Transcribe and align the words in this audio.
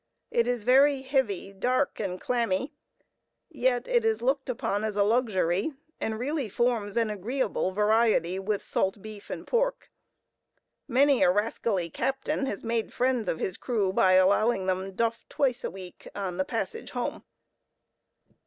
It 0.31 0.47
is 0.47 0.63
very 0.63 1.03
heavy, 1.03 1.53
dark, 1.53 1.99
and 1.99 2.19
clammy, 2.19 2.73
yet 3.51 3.87
it 3.87 4.03
is 4.03 4.23
looked 4.23 4.49
upon 4.49 4.83
as 4.83 4.95
a 4.95 5.03
luxury, 5.03 5.73
and 5.99 6.17
really 6.17 6.49
forms 6.49 6.97
an 6.97 7.11
agreeable 7.11 7.71
variety 7.71 8.39
with 8.39 8.63
salt 8.63 8.99
beef 9.03 9.29
and 9.29 9.45
pork. 9.45 9.91
Many 10.87 11.21
a 11.21 11.29
rascally 11.29 11.91
captain 11.91 12.47
has 12.47 12.63
made 12.63 12.91
friends 12.91 13.29
of 13.29 13.37
his 13.37 13.57
crew 13.57 13.93
by 13.93 14.13
allowing 14.13 14.65
them 14.65 14.93
duff 14.93 15.29
twice 15.29 15.63
a 15.63 15.69
week 15.69 16.07
on 16.15 16.37
the 16.37 16.45
passage 16.45 16.89
home. 16.89 17.23